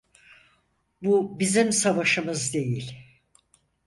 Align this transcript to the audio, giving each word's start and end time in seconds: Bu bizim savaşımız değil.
Bu 1.01 1.39
bizim 1.39 1.71
savaşımız 1.71 2.53
değil. 2.53 2.99